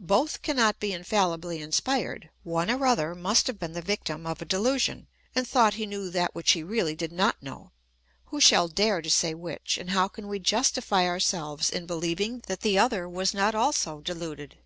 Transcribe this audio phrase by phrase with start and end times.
[0.00, 4.42] Both cannot be infaUibly inspired; one or the other must have been the victim of
[4.42, 7.72] a delusion, and thought he knew that which he really did not know.
[8.26, 9.78] Who shall dare to say which?
[9.78, 14.58] and how can we justify ourselves in believing that the other was not also deluded